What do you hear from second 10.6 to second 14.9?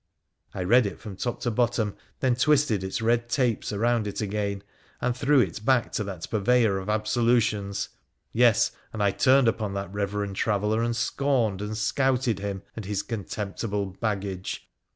and scorned and scouted him and his contemptible baggage.